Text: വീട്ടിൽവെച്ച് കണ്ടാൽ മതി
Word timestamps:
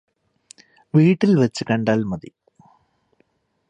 വീട്ടിൽവെച്ച് 0.93 1.63
കണ്ടാൽ 1.63 2.01
മതി 2.03 2.31